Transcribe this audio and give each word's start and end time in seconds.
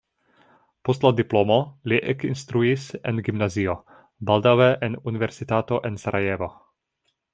Post 0.87 1.03
la 1.05 1.09
diplomo 1.17 1.57
li 1.91 1.99
ekinstruis 2.13 2.87
en 3.11 3.21
gimnazio, 3.27 3.75
baldaŭe 4.31 4.71
en 4.89 4.97
universitato 5.13 5.81
en 5.91 6.01
Sarajevo. 6.07 6.49